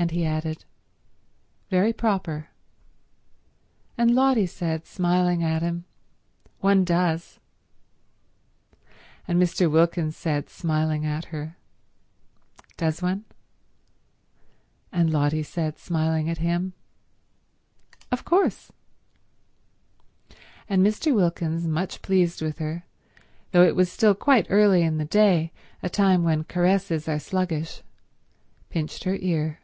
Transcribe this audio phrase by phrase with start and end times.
[0.00, 0.64] And he added,
[1.70, 2.50] "Very proper."
[3.96, 5.86] And Lotty said, smiling at him,
[6.60, 7.40] "One does."
[9.26, 9.68] And Mr.
[9.68, 11.56] Wilkins said, smiling at her,
[12.76, 13.24] "Does one?"
[14.92, 16.74] And Lotty said, smiling at him,
[18.12, 18.70] "Of course."
[20.68, 21.12] And Mr.
[21.12, 22.84] Wilkins, much pleased with her,
[23.50, 25.50] though it was still quite early in the day,
[25.82, 27.82] a time when caresses are sluggish,
[28.70, 29.58] pinched her ear.